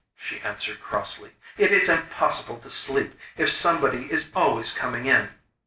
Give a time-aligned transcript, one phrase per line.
[0.17, 1.33] she answered crossly.
[1.59, 5.29] 'It is impossible to sleep if somebody is always coming in.